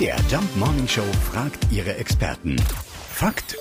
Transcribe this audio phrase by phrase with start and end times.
[0.00, 2.56] MDR Jump Morning Show fragt ihre Experten.
[3.12, 3.58] Fakt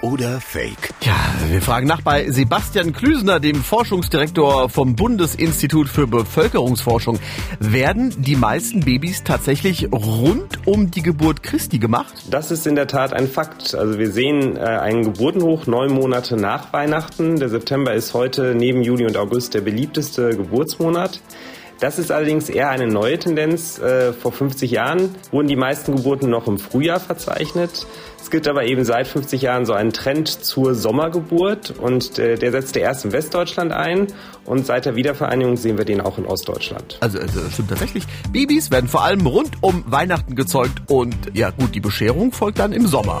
[0.00, 0.94] oder Fake?
[1.02, 1.14] Ja,
[1.50, 7.18] wir fragen nach bei Sebastian Klüsener, dem Forschungsdirektor vom Bundesinstitut für Bevölkerungsforschung.
[7.60, 12.14] Werden die meisten Babys tatsächlich rund um die Geburt Christi gemacht?
[12.30, 13.74] Das ist in der Tat ein Fakt.
[13.74, 17.38] Also wir sehen äh, einen Geburtenhoch neun Monate nach Weihnachten.
[17.38, 21.20] Der September ist heute neben Juli und August der beliebteste Geburtsmonat.
[21.82, 23.80] Das ist allerdings eher eine neue Tendenz.
[23.80, 27.88] Äh, vor 50 Jahren wurden die meisten Geburten noch im Frühjahr verzeichnet.
[28.20, 32.52] Es gibt aber eben seit 50 Jahren so einen Trend zur Sommergeburt und äh, der
[32.52, 34.06] setzte erst in Westdeutschland ein
[34.44, 36.98] und seit der Wiedervereinigung sehen wir den auch in Ostdeutschland.
[37.00, 38.04] Also, also stimmt tatsächlich.
[38.30, 42.70] Babys werden vor allem rund um Weihnachten gezeugt und ja gut, die Bescherung folgt dann
[42.70, 43.20] im Sommer.